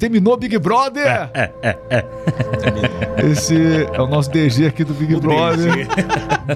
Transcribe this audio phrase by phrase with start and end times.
[0.00, 1.28] Terminou Big Brother?
[1.34, 2.06] É, é, é.
[3.26, 5.88] Esse é o nosso DG aqui do Big Brother.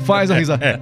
[0.04, 0.62] Faz a risada.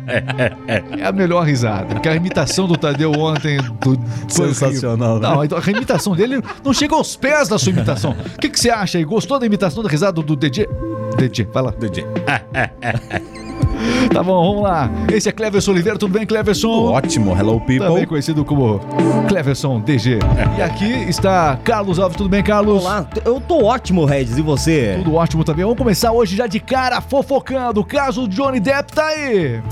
[0.69, 1.95] É a melhor risada.
[1.95, 5.27] Porque a imitação do Tadeu ontem do foi Sensacional, né?
[5.27, 8.11] Não, a imitação dele não chega aos pés da sua imitação.
[8.11, 9.05] O que, que você acha aí?
[9.05, 10.69] Gostou da imitação da risada do DJ?
[11.17, 11.71] DJ, vai lá.
[11.71, 12.05] DJ.
[14.13, 14.91] Tá bom, vamos lá.
[15.13, 16.93] Esse é Cleverson Oliveira, tudo bem, Cleverson?
[16.93, 18.07] Ótimo, hello Também people.
[18.07, 18.81] conhecido como
[19.29, 20.19] Cleverson DG.
[20.59, 22.83] E aqui está Carlos Alves, tudo bem, Carlos?
[22.83, 24.95] Olá, eu tô ótimo, Regis, e você?
[24.99, 25.65] Tudo ótimo também.
[25.65, 27.81] Vamos começar hoje já de cara fofocando.
[27.81, 29.63] O caso Johnny Depp tá aí.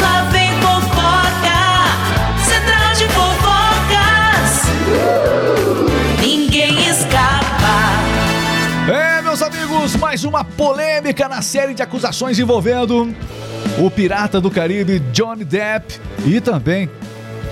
[0.00, 1.58] Lá vem fofoca,
[2.44, 4.62] central de fofocas.
[10.00, 13.14] Mais uma polêmica na série de acusações envolvendo
[13.78, 16.90] o pirata do Caribe Johnny Depp e também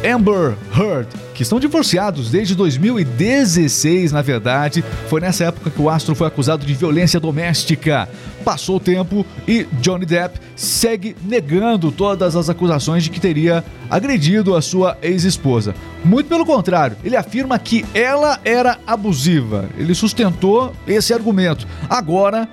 [0.06, 4.84] Amber Heard, que estão divorciados desde 2016, na verdade.
[5.09, 8.09] Foi nessa época que o astro foi acusado de violência doméstica.
[8.45, 14.54] Passou o tempo e Johnny Depp segue negando todas as acusações de que teria agredido
[14.54, 15.74] a sua ex-esposa.
[16.04, 19.68] Muito pelo contrário, ele afirma que ela era abusiva.
[19.76, 21.66] Ele sustentou esse argumento.
[21.91, 22.48] Agora,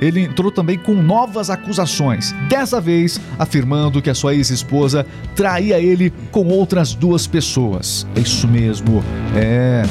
[0.00, 6.12] ele entrou também com novas acusações, dessa vez afirmando que a sua ex-esposa traía ele
[6.30, 8.06] com outras duas pessoas.
[8.14, 9.02] É isso mesmo,
[9.34, 9.82] é.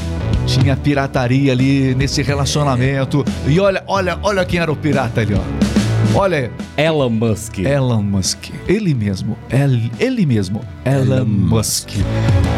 [0.45, 3.25] Tinha pirataria ali nesse relacionamento.
[3.47, 5.64] E olha, olha, olha quem era o pirata ali, ó.
[6.13, 7.59] Olha aí, Elon Musk.
[7.59, 8.49] Elon Musk.
[8.67, 9.37] Ele mesmo.
[9.49, 10.61] Ele, ele mesmo.
[10.85, 11.89] Elon, Elon Musk.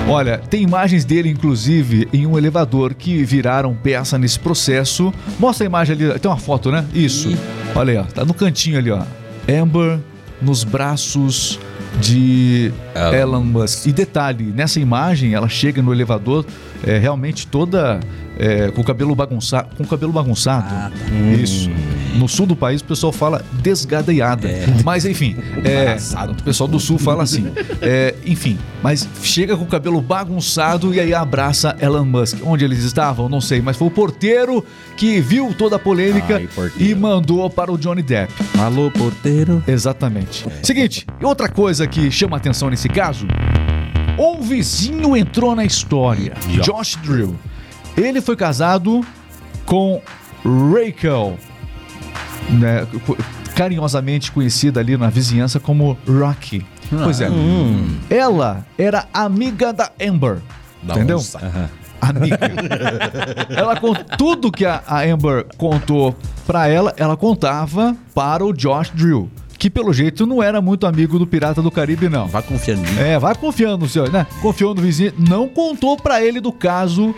[0.08, 5.14] Olha, tem imagens dele, inclusive, em um elevador que viraram peça nesse processo.
[5.40, 6.20] Mostra a imagem ali.
[6.20, 6.86] Tem uma foto, né?
[6.94, 7.30] Isso.
[7.76, 8.04] Olha aí, ó.
[8.04, 9.04] Tá no cantinho ali, ó.
[9.50, 10.00] Amber
[10.42, 11.60] nos braços
[12.00, 13.88] de Elon Elon Musk.
[13.88, 16.46] E detalhe, nessa imagem, ela chega no elevador
[16.86, 18.00] é, realmente toda
[18.38, 19.76] é, com o cabelo bagunçado.
[19.76, 20.68] Com o cabelo bagunçado.
[20.70, 21.16] Ah, tá.
[21.42, 21.70] Isso.
[22.16, 24.48] No sul do país o pessoal fala desgadeada.
[24.84, 25.98] Mas enfim, é,
[26.30, 27.52] o pessoal do sul fala assim.
[27.82, 32.40] É, enfim, mas chega com o cabelo bagunçado e aí abraça Elon Musk.
[32.44, 34.64] Onde eles estavam, não sei, mas foi o porteiro
[34.96, 38.34] que viu toda a polêmica Ai, e mandou para o Johnny Depp.
[38.60, 39.64] Alô, porteiro.
[39.68, 40.46] Exatamente.
[40.64, 43.28] Seguinte, e outra coisa que chama atenção nesse caso:
[44.18, 46.34] um vizinho entrou na história.
[46.64, 47.36] Josh Drill.
[47.96, 49.06] Ele foi casado
[49.66, 50.02] com
[50.44, 51.38] Rachel,
[52.50, 52.88] né,
[53.56, 56.66] carinhosamente conhecida ali na vizinhança como Rocky.
[56.90, 57.28] Pois é.
[58.10, 60.40] Ela era amiga da Amber.
[60.82, 61.18] Da entendeu?
[61.18, 61.70] onça.
[62.00, 62.38] Amiga.
[63.50, 66.16] ela com tudo que a, a Amber contou
[66.46, 71.18] pra ela, ela contava para o Josh Drill, que pelo jeito não era muito amigo
[71.18, 72.28] do Pirata do Caribe não.
[72.28, 72.84] Vá confiando.
[73.00, 74.28] É, vai confiando no senhor, né?
[74.42, 77.14] Confiou no vizinho, não contou pra ele do caso,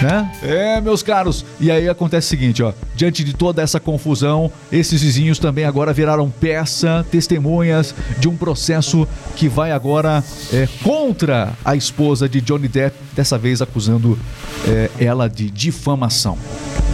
[0.00, 0.30] né?
[0.42, 1.44] É, meus caros.
[1.60, 2.72] E aí acontece o seguinte, ó.
[2.94, 9.06] Diante de toda essa confusão, esses vizinhos também agora viraram peça, testemunhas de um processo
[9.34, 14.18] que vai agora é, contra a esposa de Johnny Depp, dessa vez acusando
[14.66, 16.38] é, ela de difamação.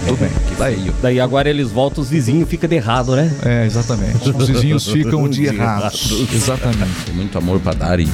[0.07, 0.93] Tudo bem, que tá aí.
[1.01, 3.33] Daí agora eles voltam, os vizinhos ficam de errado, né?
[3.45, 4.29] É, exatamente.
[4.29, 6.11] Os vizinhos ficam de errados.
[6.11, 6.35] errados.
[6.35, 7.05] Exatamente.
[7.07, 8.09] Tem muito amor pra dar e...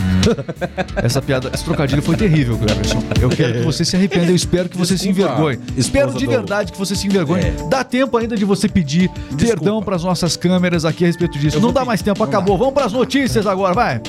[1.03, 3.03] Essa piada, esse trocadilho foi terrível, Cleverson.
[3.21, 5.57] Eu quero que você se arrependa, eu espero que você se Desculpa, envergonhe.
[5.57, 7.45] esposa Espero de do- verdade que você se envergonhe.
[7.45, 7.55] É.
[7.71, 11.59] Dá tempo ainda de você pedir perdão para as nossas câmeras aqui a respeito disso.
[11.61, 12.59] Não dá mais tempo, acabou.
[12.59, 14.01] Vamos para as notícias agora, vai.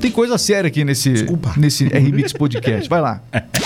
[0.00, 1.54] Tem coisa séria aqui nesse, Desculpa.
[1.56, 2.88] nesse R-Mix Podcast.
[2.88, 3.20] Vai lá.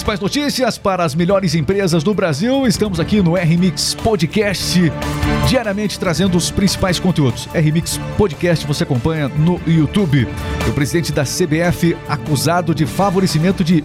[0.00, 2.66] Principais notícias para as melhores empresas do Brasil.
[2.66, 4.80] Estamos aqui no R-Mix Podcast,
[5.46, 7.46] diariamente trazendo os principais conteúdos.
[7.52, 10.26] R-Mix Podcast você acompanha no YouTube.
[10.66, 13.84] O presidente da CBF acusado de favorecimento de,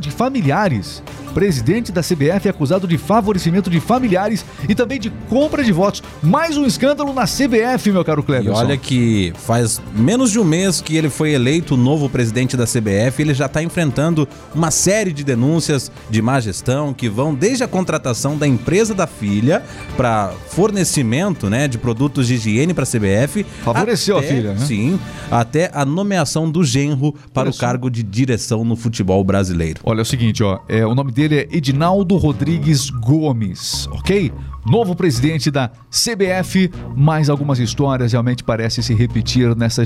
[0.00, 1.02] de familiares.
[1.30, 6.02] Presidente da CBF acusado de favorecimento de familiares e também de compra de votos.
[6.22, 8.52] Mais um escândalo na CBF, meu caro E Cleber.
[8.52, 12.64] olha que faz menos de um mês que ele foi eleito o novo presidente da
[12.64, 17.62] CBF, ele já está enfrentando uma série de denúncias de má gestão que vão desde
[17.64, 19.62] a contratação da empresa da filha
[19.96, 23.44] para fornecimento né, de produtos de higiene para a CBF.
[23.62, 24.66] Favoreceu a até- filha, né?
[24.66, 24.98] Sim,
[25.30, 29.80] até a nomeação do genro para o cargo de direção no futebol brasileiro.
[29.84, 30.60] Olha, é o seguinte, ó.
[30.68, 34.32] É, o nome dele é Edinaldo Rodrigues Gomes, ok?
[34.64, 39.82] novo presidente da CBF, mas algumas histórias realmente parecem se repetir nessa,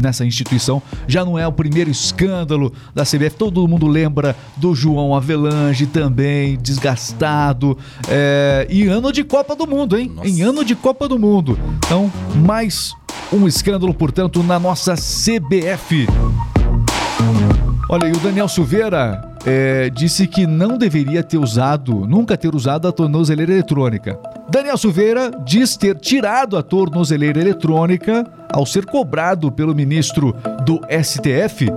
[0.00, 0.82] nessa instituição.
[1.06, 6.56] Já não é o primeiro escândalo da CBF, todo mundo lembra do João Avelange também,
[6.56, 7.76] desgastado.
[8.08, 10.10] é, e ano de Copa do Mundo, hein?
[10.14, 10.28] Nossa.
[10.28, 11.58] Em ano de Copa do Mundo.
[11.78, 12.94] Então, mais
[13.32, 16.06] um escândalo, portanto, na nossa CBF.
[17.88, 22.86] Olha, e o Daniel Silveira é, disse que não deveria ter usado, nunca ter usado
[22.86, 24.18] a tornozeleira eletrônica.
[24.48, 30.34] Daniel Silveira diz ter tirado a tornozeleira eletrônica ao ser cobrado pelo ministro
[30.64, 31.68] do STF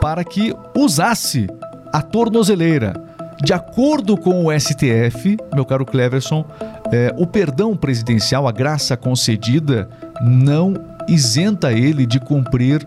[0.00, 1.46] para que usasse
[1.92, 2.94] a tornozeleira.
[3.42, 6.44] De acordo com o STF, meu caro Cleverson,
[6.92, 9.88] é, o perdão presidencial, a graça concedida,
[10.22, 10.74] não
[11.08, 12.86] isenta ele de cumprir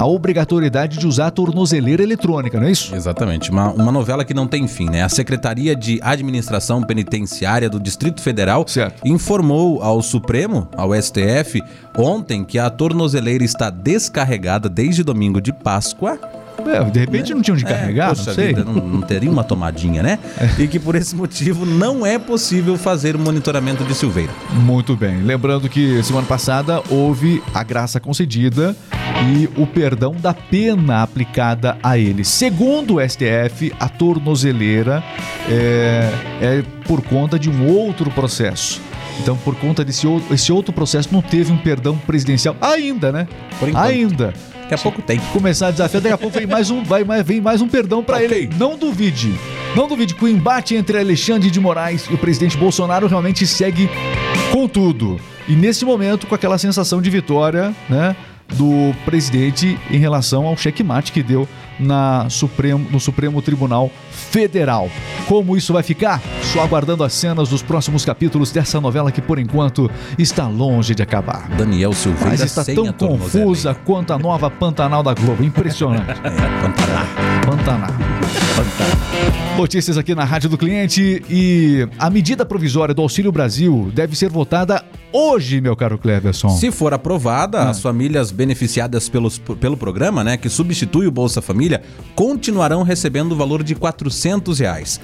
[0.00, 2.94] a obrigatoriedade de usar a tornozeleira eletrônica, não é isso?
[2.96, 5.02] Exatamente, uma, uma novela que não tem fim, né?
[5.02, 9.06] A Secretaria de Administração Penitenciária do Distrito Federal Certo.
[9.06, 11.62] informou ao Supremo, ao STF,
[11.98, 16.18] ontem que a tornozeleira está descarregada desde domingo de Páscoa.
[16.66, 18.46] É, de repente não tinham de carregar, É, poxa não sei.
[18.48, 20.18] vida, não, não teria uma tomadinha, né?
[20.58, 24.32] E que por esse motivo não é possível fazer o monitoramento de Silveira.
[24.52, 25.22] Muito bem.
[25.22, 28.74] Lembrando que semana passada houve a graça concedida
[29.22, 32.24] e o perdão da pena aplicada a ele.
[32.24, 35.02] Segundo o STF, a tornozeleira
[35.48, 38.80] é, é por conta de um outro processo.
[39.20, 43.28] Então, por conta desse esse outro processo, não teve um perdão presidencial ainda, né?
[43.58, 43.84] Por enquanto.
[43.84, 44.34] Ainda.
[44.62, 45.18] Daqui a pouco tem.
[45.32, 48.16] começar a desafiar, daqui a pouco vem mais um, vai, vem mais um perdão pra
[48.16, 48.26] Ok.
[48.26, 48.50] ele.
[48.56, 49.34] Não duvide.
[49.76, 53.90] Não duvide que o embate entre Alexandre de Moraes e o presidente Bolsonaro realmente segue
[54.52, 55.20] com tudo.
[55.48, 58.14] E nesse momento, com aquela sensação de vitória, né?
[58.56, 61.48] Do presidente em relação ao checkmate que deu
[61.80, 64.90] na Supremo, no Supremo Tribunal Federal.
[65.26, 66.20] Como isso vai ficar?
[66.42, 71.02] Só aguardando as cenas dos próximos capítulos dessa novela que, por enquanto, está longe de
[71.02, 71.48] acabar.
[71.56, 75.42] Daniel Silveira Mas está tão confusa quanto a nova Pantanal da Globo.
[75.42, 76.20] Impressionante.
[76.22, 76.30] É,
[76.62, 77.06] Pantanal.
[77.46, 77.90] Pantanal.
[78.56, 79.56] Pantanal.
[79.56, 84.30] Notícias aqui na Rádio do Cliente e a medida provisória do Auxílio Brasil deve ser
[84.30, 86.48] votada hoje, meu caro Cleverson.
[86.50, 91.82] Se for aprovada, as famílias beneficiadas pelos, pelo programa, né, que substitui o Bolsa Família,
[92.14, 95.00] continuarão recebendo o valor de 400 reais.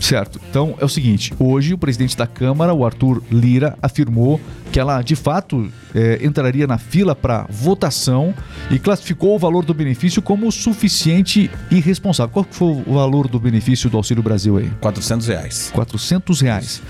[0.00, 0.40] Certo.
[0.48, 4.40] Então é o seguinte: hoje o presidente da Câmara, o Arthur Lira, afirmou
[4.70, 8.34] que ela de fato eh, entraria na fila para votação
[8.70, 12.32] e classificou o valor do benefício como suficiente e responsável.
[12.32, 14.70] Qual que foi o valor do benefício do Auxílio Brasil aí?
[14.80, 15.70] 400 reais.
[15.74, 16.82] 400 reais.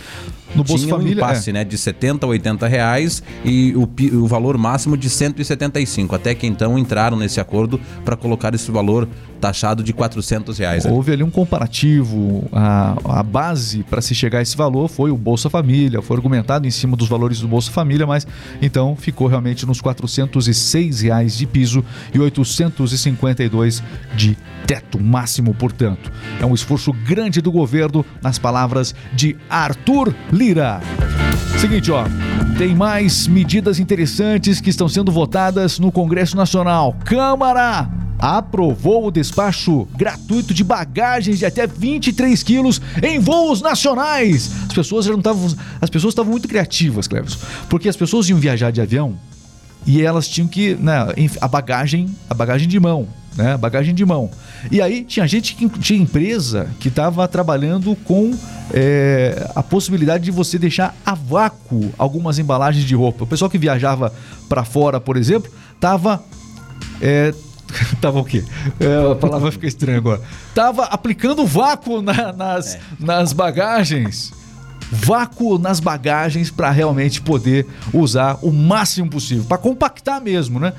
[0.55, 1.21] No Bolsa Tinha um Família.
[1.23, 3.89] impasse, né, de 70 a 80 reais e o,
[4.23, 6.15] o valor máximo de 175.
[6.15, 9.09] Até que então entraram nesse acordo para colocar esse valor
[9.41, 10.85] taxado de 400 reais.
[10.85, 10.91] né?
[10.91, 12.49] Houve ali um comparativo.
[12.53, 16.03] A, a base para se chegar a esse valor foi o Bolsa Família.
[16.03, 18.27] Foi argumentado em cima dos valores do Bolsa Família, mas
[18.61, 23.83] então ficou realmente nos 406 reais de piso e 852
[24.17, 24.37] de
[24.67, 26.13] teto máximo, portanto.
[26.41, 30.81] É um esforço grande do governo, nas palavras de Arthur Lira.
[31.61, 32.05] Seguinte, ó.
[32.57, 36.97] Tem mais medidas interessantes que estão sendo votadas no Congresso Nacional.
[37.05, 44.51] Câmara aprovou o despacho gratuito de bagagens de até 23 quilos em voos nacionais.
[44.69, 45.57] As pessoas já não estavam.
[45.81, 47.37] As pessoas estavam muito criativas, Cleves.
[47.69, 49.17] Porque as pessoas iam viajar de avião
[49.89, 50.75] e elas tinham que.
[50.75, 50.93] Né,
[51.41, 53.09] a bagagem, a bagagem de mão.
[53.35, 54.31] Né, bagagem de mão.
[54.71, 58.37] E aí tinha gente que tinha empresa que estava trabalhando com
[58.75, 63.25] é, a possibilidade de você deixar a vácuo algumas embalagens de roupa.
[63.25, 64.13] O pessoal que viajava
[64.49, 66.23] para fora, por exemplo, tava
[67.01, 67.33] é,
[68.01, 68.43] tava o quê?
[68.81, 70.21] É, a palavra fica estranha agora.
[70.55, 74.33] Tava aplicando vácuo na- nas, nas bagagens.
[74.91, 80.73] Vácuo nas bagagens para realmente poder usar o máximo possível, para compactar mesmo, né?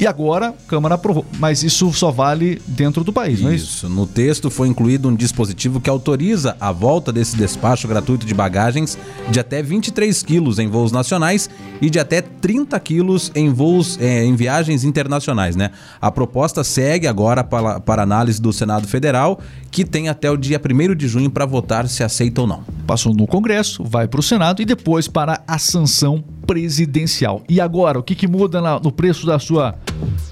[0.00, 1.26] E agora, a Câmara aprovou.
[1.38, 3.66] Mas isso só vale dentro do país, não é isso?
[3.66, 3.88] Isso.
[3.90, 8.96] No texto foi incluído um dispositivo que autoriza a volta desse despacho gratuito de bagagens
[9.30, 11.50] de até 23 quilos em voos nacionais
[11.82, 15.70] e de até 30 quilos em voos eh, em viagens internacionais, né?
[16.00, 19.38] A proposta segue agora para, para análise do Senado Federal,
[19.70, 22.64] que tem até o dia 1 de junho para votar se aceita ou não.
[22.86, 27.42] Passou no Congresso, vai para o Senado e depois para a sanção presidencial.
[27.48, 29.74] E agora, o que, que muda na- no preço da sua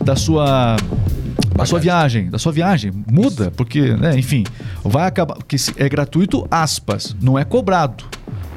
[0.04, 0.76] da sua
[1.54, 4.44] da sua viagem, da sua viagem muda, porque, né, enfim,
[4.84, 8.04] vai acabar que é gratuito, aspas, não é cobrado.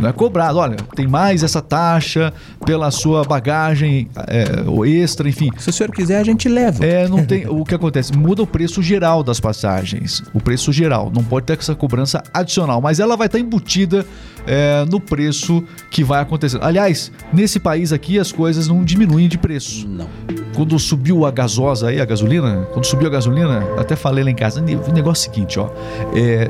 [0.02, 0.58] Não é cobrado.
[0.58, 2.34] Olha, tem mais essa taxa
[2.66, 4.46] pela sua bagagem é,
[4.90, 5.52] extra, enfim.
[5.60, 6.84] Se o senhor quiser, a gente leva.
[6.84, 7.48] É, não tem.
[7.48, 8.12] O que acontece?
[8.18, 10.24] Muda o preço geral das passagens.
[10.34, 11.12] O preço geral.
[11.14, 14.04] Não pode ter essa cobrança adicional, mas ela vai estar embutida
[14.48, 16.58] é, no preço que vai acontecer.
[16.64, 19.88] Aliás, nesse país aqui as coisas não diminuem de preço.
[19.88, 20.08] Não.
[20.56, 24.36] Quando subiu a gasosa aí, a gasolina, quando subiu a gasolina, até falei lá em
[24.36, 25.70] casa, o negócio é o seguinte, ó.
[26.16, 26.50] É,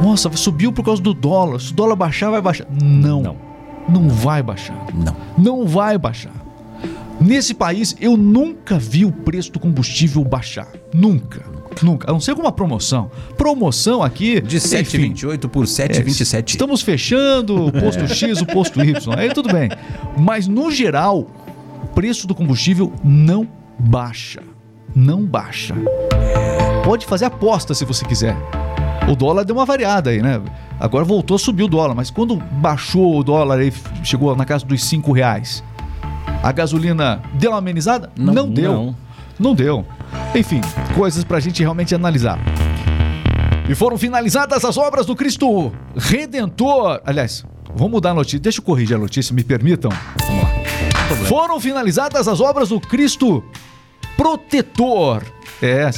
[0.00, 1.60] nossa, subiu por causa do dólar.
[1.60, 2.66] Se o dólar baixar, vai baixar.
[2.70, 3.22] Não.
[3.22, 3.36] Não.
[3.88, 4.86] Não vai baixar.
[4.94, 5.16] Não.
[5.36, 6.32] Não vai baixar.
[7.20, 10.68] Nesse país, eu nunca vi o preço do combustível baixar.
[10.94, 11.44] Nunca.
[11.82, 12.08] Nunca.
[12.10, 13.10] A não ser com uma promoção.
[13.36, 14.40] Promoção aqui.
[14.40, 16.48] De enfim, 7,28 por é, 7,27.
[16.48, 19.18] Estamos fechando o posto X, o posto Y.
[19.18, 19.68] Aí tudo bem.
[20.18, 21.26] Mas no geral,
[21.82, 23.46] o preço do combustível não
[23.78, 24.42] baixa.
[24.94, 25.74] Não baixa.
[26.84, 28.36] Pode fazer aposta se você quiser.
[29.08, 30.40] O dólar deu uma variada aí, né?
[30.78, 34.64] Agora voltou a subir o dólar, mas quando baixou o dólar aí, chegou na casa
[34.64, 35.64] dos 5 reais,
[36.42, 38.10] a gasolina deu uma amenizada?
[38.16, 38.72] Não, deu.
[38.72, 38.96] não.
[39.38, 39.86] Não deu.
[40.34, 40.60] Enfim,
[40.94, 42.38] coisas pra gente realmente analisar.
[43.68, 47.00] E foram finalizadas as obras do Cristo Redentor.
[47.06, 48.38] Aliás, vamos mudar a notícia.
[48.38, 49.90] Deixa eu corrigir a notícia, me permitam.
[50.26, 51.26] Vamos lá.
[51.26, 53.42] Foram finalizadas as obras do Cristo
[54.16, 55.22] Protetor.
[55.62, 55.90] É,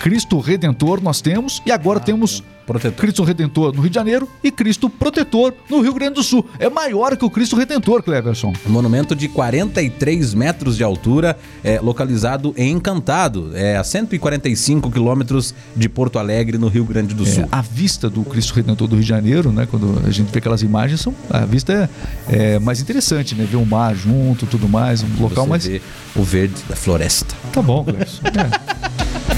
[0.00, 2.98] Cristo Redentor nós temos e agora temos Protetor.
[2.98, 6.44] Cristo Redentor no Rio de Janeiro e Cristo Protetor no Rio Grande do Sul.
[6.58, 8.52] É maior que o Cristo Redentor, Cleverson.
[8.66, 15.54] Um monumento de 43 metros de altura, é, localizado em Encantado, é, a 145 quilômetros
[15.74, 17.44] de Porto Alegre, no Rio Grande do Sul.
[17.44, 19.66] É, a vista do Cristo Redentor do Rio de Janeiro, né?
[19.70, 21.90] Quando a gente vê aquelas imagens, são, a vista
[22.28, 23.48] é, é mais interessante, né?
[23.50, 25.82] Ver o mar junto, tudo mais, um local Você mais.
[26.14, 27.34] o verde da floresta.
[27.50, 28.20] Tá bom, Cleverson.
[28.26, 28.87] É.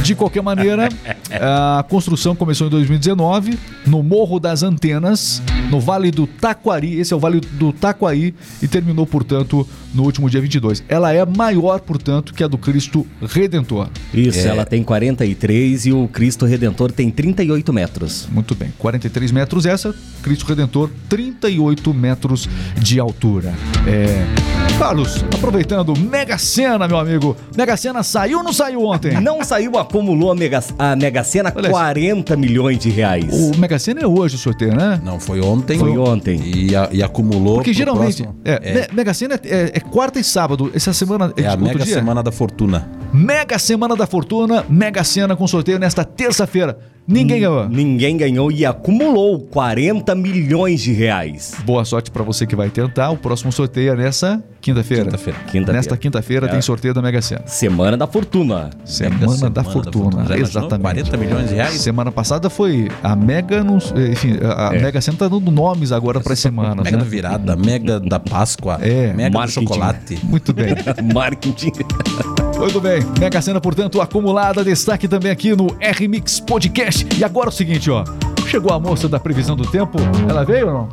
[0.02, 0.88] De qualquer maneira,
[1.78, 6.98] a construção começou em 2019 no Morro das Antenas, no Vale do Taquari.
[6.98, 10.82] Esse é o Vale do Taquari e terminou, portanto, no último dia 22.
[10.88, 13.88] Ela é maior, portanto, que a do Cristo Redentor.
[14.14, 14.46] Isso, É.
[14.50, 18.28] ela tem 43 e o Cristo Redentor tem 38 metros.
[18.30, 22.48] Muito bem, 43 metros essa, Cristo Redentor, 38 metros
[22.80, 23.52] de altura.
[23.86, 24.24] É.
[24.78, 27.36] Carlos, aproveitando, Mega Sena, meu amigo.
[27.54, 29.20] Mega Sena saiu ou não saiu ontem?
[29.20, 31.70] Não saiu, acumulou a Mega, a Mega Sena Olha isso.
[31.70, 33.26] 40 milhões de reais.
[33.30, 34.98] O Mega Sena é hoje o sorteio, né?
[35.04, 35.78] Não, foi ontem.
[35.78, 36.40] Foi ontem.
[36.42, 37.56] E, a- e acumulou.
[37.56, 38.22] Porque geralmente.
[38.22, 38.40] próximo.
[38.42, 40.70] É, é, Me- Mega Sena é, é- é quarta e sábado.
[40.74, 41.32] Essa semana.
[41.36, 41.94] é a outro Mega dia?
[41.94, 42.99] Semana da Fortuna.
[43.12, 46.78] Mega Semana da Fortuna, Mega Sena com sorteio nesta terça-feira.
[47.08, 47.68] Ninguém ganhou.
[47.68, 51.54] Ninguém ganhou e acumulou 40 milhões de reais.
[51.64, 53.10] Boa sorte pra você que vai tentar.
[53.10, 55.04] O próximo sorteio é nessa quinta-feira.
[55.06, 55.38] Quinta-feira.
[55.40, 55.72] Quinta-feira.
[55.72, 56.50] Nesta quinta-feira É.
[56.50, 57.42] tem sorteio da Mega Sena.
[57.46, 58.70] Semana da Fortuna.
[58.84, 60.18] Semana, Mega da Fortuna.
[60.18, 60.38] Já imaginou?
[60.46, 60.80] Exatamente.
[61.10, 61.80] 40 milhões de reais?
[61.80, 63.64] Semana passada foi a Mega.
[64.12, 64.80] Enfim, a É.
[64.80, 66.84] Mega Sena tá dando nomes agora para semanas.
[66.84, 67.02] Mega né?
[67.02, 69.12] da virada, Mega da Páscoa, É.
[69.14, 69.60] Mega do Marketing.
[69.66, 70.18] chocolate.
[70.22, 70.74] Muito bem.
[71.12, 71.72] Marketing.
[72.60, 77.06] Muito bem, Mega Sena, portanto, acumulada, destaque também aqui no R-Mix Podcast.
[77.18, 78.04] E agora o seguinte, ó.
[78.46, 79.98] Chegou a moça da previsão do tempo.
[80.28, 80.88] Ela veio ou não?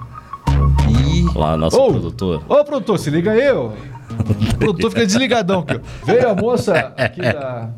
[0.90, 2.42] E Lá, nosso Ô, produtor.
[2.48, 3.72] Ô, produtor, se liga aí, ô.
[4.18, 5.76] O produtor fica desligadão aqui.
[5.76, 6.06] ó.
[6.06, 7.70] Veio a moça aqui da,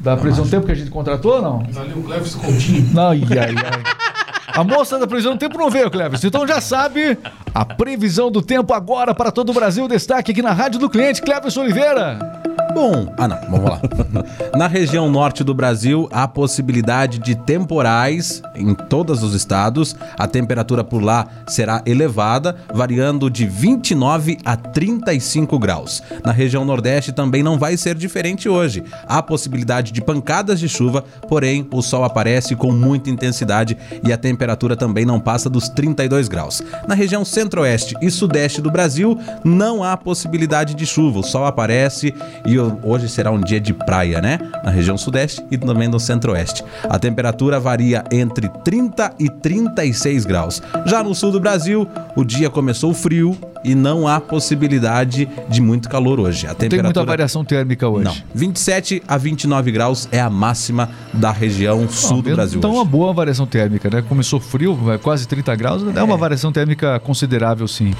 [0.00, 1.58] da previsão do tempo que a gente contratou ou não?
[1.78, 2.88] Ali o Cleves Coutinho.
[2.94, 3.82] Não, ai, ai, ai.
[4.54, 6.24] A moça da previsão do tempo não veio, Cleves.
[6.24, 7.18] Então já sabe
[7.54, 9.86] a previsão do tempo agora para todo o Brasil.
[9.86, 12.18] Destaque aqui na Rádio do Cliente, Cleves Oliveira.
[12.76, 13.80] Bom, ah não, vamos lá.
[14.54, 19.96] Na região norte do Brasil, há possibilidade de temporais em todos os estados.
[20.18, 26.02] A temperatura por lá será elevada, variando de 29 a 35 graus.
[26.24, 28.82] Na região nordeste também não vai ser diferente hoje.
[29.06, 34.16] Há possibilidade de pancadas de chuva, porém o sol aparece com muita intensidade e a
[34.16, 36.62] temperatura também não passa dos 32 graus.
[36.86, 41.20] Na região centro-oeste e sudeste do Brasil, não há possibilidade de chuva.
[41.20, 44.38] O sol aparece e hoje será um dia de praia, né?
[44.64, 46.64] Na região sudeste e também no centro-oeste.
[46.88, 50.62] A temperatura varia entre 30 e 36 graus.
[50.86, 51.86] Já no sul do Brasil,
[52.16, 56.46] o dia começou frio e não há possibilidade de muito calor hoje.
[56.46, 58.04] A Tem temperatura muita variação térmica hoje.
[58.04, 58.14] não.
[58.34, 62.58] 27 a 29 graus é a máxima da região sul do Brasil.
[62.58, 62.90] Então, uma hoje.
[62.90, 64.02] boa variação térmica, né?
[64.02, 67.92] Começou frio, quase 30 graus, é uma variação térmica considerável, sim.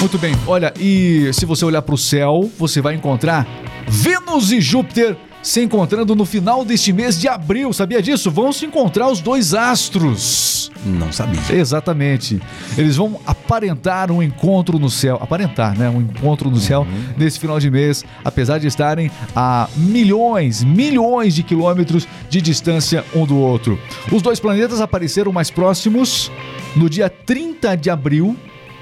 [0.00, 0.34] Muito bem.
[0.46, 3.46] Olha, e se você olhar para o céu, você vai encontrar
[3.88, 7.72] Vênus e Júpiter se encontrando no final deste mês de abril.
[7.72, 8.30] Sabia disso?
[8.30, 10.72] Vão se encontrar os dois astros.
[10.84, 11.40] Não sabia.
[11.50, 12.40] Exatamente.
[12.76, 15.18] Eles vão aparentar um encontro no céu.
[15.20, 15.88] Aparentar, né?
[15.88, 16.86] Um encontro no céu
[17.16, 23.24] nesse final de mês, apesar de estarem a milhões, milhões de quilômetros de distância um
[23.24, 23.78] do outro.
[24.10, 26.32] Os dois planetas apareceram mais próximos
[26.74, 28.36] no dia 30 de abril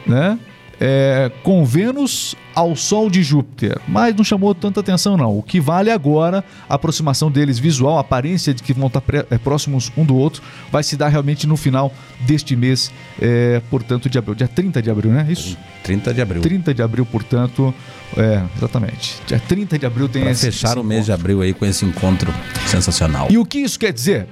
[0.06, 0.38] né?
[0.80, 5.38] É, com Vênus ao Sol de Júpiter, mas não chamou tanta atenção não.
[5.38, 9.38] O que vale agora, a aproximação deles visual, a aparência de que vão estar é,
[9.38, 12.90] próximos um do outro, vai se dar realmente no final deste mês,
[13.20, 14.34] é, portanto, de abril.
[14.34, 15.26] Dia 30 de abril, né?
[15.28, 15.56] Isso?
[15.82, 16.42] 30 de abril.
[16.42, 17.74] 30 de abril, portanto,
[18.16, 19.16] é, exatamente.
[19.26, 21.64] Dia 30 de abril tem Pra esse fechar esse o mês de abril aí com
[21.64, 22.32] esse encontro
[22.66, 23.28] sensacional.
[23.30, 24.26] E o que isso quer dizer?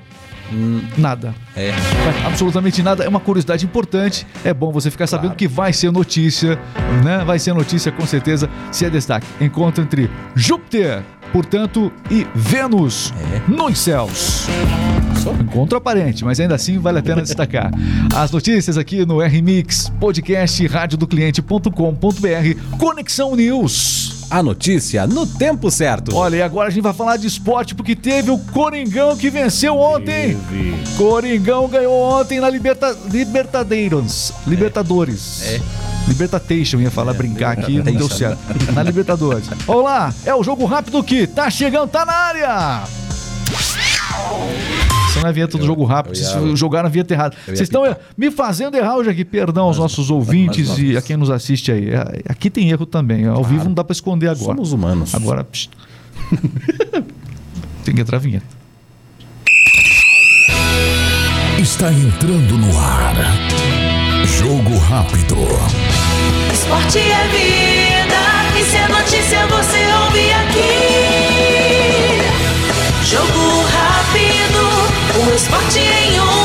[0.97, 1.35] Nada.
[1.57, 1.73] É.
[2.27, 3.05] Absolutamente nada.
[3.05, 4.27] É uma curiosidade importante.
[4.45, 6.59] É bom você ficar sabendo que vai ser notícia,
[7.05, 7.25] né?
[7.25, 9.27] Vai ser notícia com certeza se é destaque.
[9.41, 11.03] Encontro entre Júpiter,
[11.33, 13.13] portanto, e Vênus
[13.49, 14.47] nos céus.
[15.41, 17.71] Encontro aparente, mas ainda assim vale a pena destacar.
[18.15, 24.20] As notícias aqui no RMix, podcast radiodocliente.com.br, Conexão News.
[24.31, 26.15] A notícia no tempo certo.
[26.15, 29.77] Olha, e agora a gente vai falar de esporte porque teve o Coringão que venceu
[29.77, 30.39] ontem.
[30.97, 32.97] Coringão ganhou ontem na Liberta...
[33.11, 34.33] Libertadeiros.
[34.47, 35.43] Libertadores.
[35.43, 35.61] É.
[36.07, 38.39] Libertation, ia falar, brincar aqui, não deu certo.
[38.73, 39.49] Na Libertadores.
[39.67, 42.83] Olá, é o jogo rápido que tá chegando, tá na área!
[45.13, 47.37] Você não é vinheta do jogo rápido, eu ia- vocês jogaram a vinheta errada.
[47.45, 47.83] Vocês estão
[48.17, 51.31] me fazendo errar hoje aqui, perdão aos nossos ouvintes mas e nós- a quem nos
[51.31, 51.91] assiste aí.
[51.91, 54.55] É, Aqui tem erro também, ao vivo não dá pra esconder agora.
[54.55, 55.15] Somos humanos.
[55.15, 55.47] Agora.
[57.85, 58.47] Tem que entrar a vinheta.
[61.59, 63.15] Está entrando no ar.
[64.39, 65.37] Jogo rápido.
[66.53, 68.21] Esporte é vida,
[68.59, 70.71] e se é notícia você ouve aqui.
[73.05, 74.50] Jogo rápido,
[75.35, 76.40] esporte em um.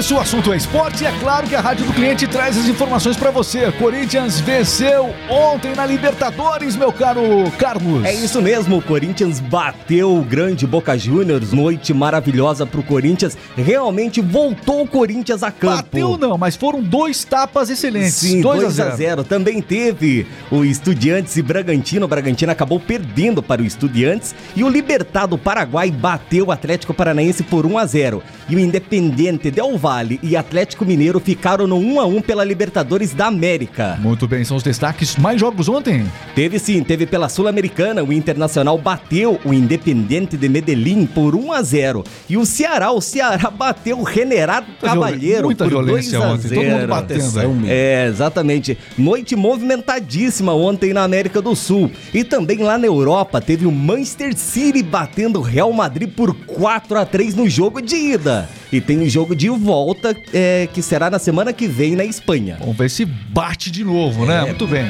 [0.00, 2.66] Isso, o assunto é esporte e é claro que a Rádio do Cliente traz as
[2.66, 3.70] informações pra você.
[3.72, 7.20] Corinthians venceu ontem na Libertadores, meu caro
[7.58, 8.02] Carlos.
[8.06, 14.22] É isso mesmo, o Corinthians bateu o grande Boca Juniors, noite maravilhosa pro Corinthians, realmente
[14.22, 15.82] voltou o Corinthians a campo.
[15.82, 18.14] Bateu não, mas foram dois tapas excelentes.
[18.14, 18.96] Sim, 2 2 a a 0.
[18.96, 19.24] 0.
[19.24, 22.06] Também teve o Estudiantes e Bragantino.
[22.06, 27.42] O Bragantino acabou perdendo para o Estudiantes e o Libertado Paraguai bateu o Atlético Paranaense
[27.42, 28.22] por 1 a 0.
[28.48, 29.89] E o Independente Del Valle
[30.22, 33.98] e Atlético Mineiro ficaram no 1 a 1 pela Libertadores da América.
[34.00, 35.16] Muito bem, são os destaques.
[35.16, 36.06] Mais jogos ontem?
[36.34, 41.62] Teve sim, teve pela Sul-Americana, o Internacional bateu o Independente de Medellín por 1 a
[41.62, 46.32] 0 e o Ceará, o Ceará bateu o Renerado Cavalheiro Muita por 2 violência a
[46.32, 46.88] ontem, todo mundo 0.
[46.88, 47.66] batendo.
[47.66, 48.78] É, exatamente.
[48.96, 51.90] Noite movimentadíssima ontem na América do Sul.
[52.14, 56.98] E também lá na Europa teve o Manchester City batendo o Real Madrid por 4
[56.98, 58.48] a 3 no jogo de ida.
[58.72, 62.56] E tem o jogo de volta é, que será na semana que vem na Espanha.
[62.60, 64.42] Vamos ver se bate de novo, né?
[64.42, 64.86] Muito bem.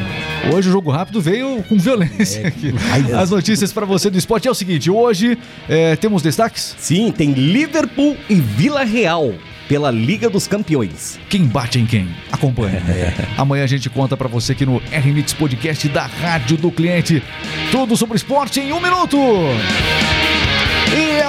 [0.52, 2.74] Hoje o jogo rápido veio com violência aqui.
[3.16, 5.38] As notícias pra você do esporte é o seguinte: hoje
[5.68, 6.74] é, temos destaques.
[6.78, 9.32] Sim, tem Liverpool e Vila Real
[9.70, 11.16] pela Liga dos Campeões.
[11.28, 12.08] Quem bate em quem?
[12.32, 12.78] Acompanhe.
[13.38, 17.22] Amanhã a gente conta pra você aqui no RMix Podcast da Rádio do Cliente.
[17.70, 19.16] Tudo sobre esporte em um minuto.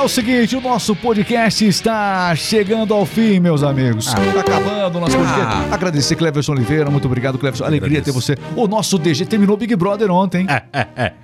[0.02, 4.08] É o seguinte, o nosso podcast está chegando ao fim, meus amigos.
[4.08, 5.72] Está acabando o nosso podcast.
[5.72, 7.66] Agradecer Cleverson Oliveira, muito obrigado, Cleverson.
[7.66, 8.36] Alegria ter você.
[8.56, 10.48] O nosso DG terminou Big Brother ontem.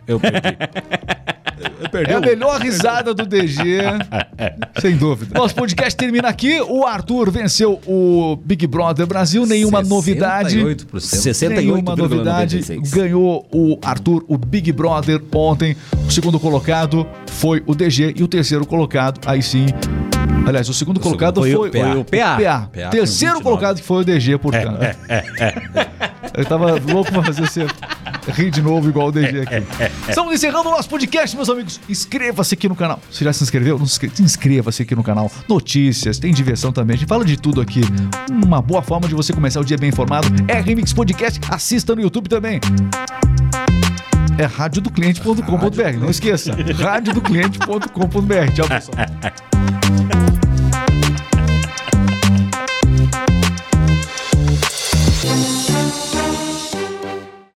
[0.06, 0.38] Eu perdi.
[2.08, 3.80] É a melhor risada do DG,
[4.82, 5.38] sem dúvida.
[5.38, 6.60] Nosso podcast termina aqui.
[6.62, 10.58] O Arthur venceu o Big Brother Brasil, nenhuma novidade.
[10.58, 11.50] 68%.
[11.50, 12.60] Nenhuma novidade.
[12.60, 12.90] 68,96.
[12.96, 15.76] Ganhou o Arthur, o Big Brother ontem.
[16.08, 19.68] O segundo colocado foi o DG e o terceiro colocado, aí sim.
[20.46, 21.96] Aliás, o segundo colocado foi o foi, PA.
[21.98, 22.38] o PA.
[22.38, 23.44] PA com Terceiro 29.
[23.44, 24.80] colocado que foi o DG, portanto.
[26.38, 27.68] Eu tava louco pra fazer você
[28.32, 29.64] rir de novo igual o DG aqui.
[30.10, 31.80] Estamos encerrando o nosso podcast, meus amigos.
[31.90, 33.00] Inscreva-se aqui no canal.
[33.12, 33.78] Você já se inscreveu?
[33.80, 35.32] Não se inscre- Inscreva-se aqui no canal.
[35.48, 36.96] Notícias, tem diversão também.
[36.96, 37.82] A gente fala de tudo aqui.
[38.30, 41.40] Uma boa forma de você começar o dia bem informado é Remix Podcast.
[41.50, 42.60] Assista no YouTube também.
[44.38, 45.98] É radiodocliente.com.br.
[46.00, 46.52] Não esqueça.
[46.78, 48.52] radiodocliente.com.br.
[48.54, 49.47] Tchau, pessoal.